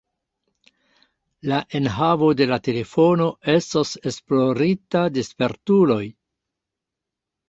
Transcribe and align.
La 1.49 1.57
enhavo 1.79 2.29
de 2.39 2.47
la 2.51 2.57
telefono 2.67 3.27
estos 3.53 3.91
esplorita 4.13 5.05
de 5.19 5.25
spertuloj. 5.29 6.01